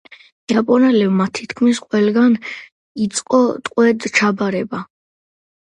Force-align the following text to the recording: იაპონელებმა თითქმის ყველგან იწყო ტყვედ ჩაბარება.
იაპონელებმა 0.53 1.27
თითქმის 1.41 1.81
ყველგან 1.83 2.35
იწყო 3.07 3.45
ტყვედ 3.69 4.11
ჩაბარება. 4.19 4.83